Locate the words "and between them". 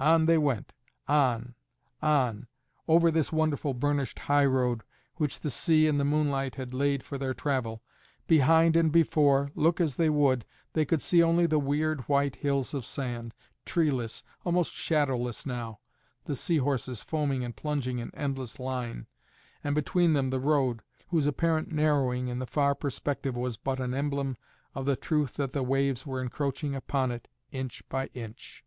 19.64-20.30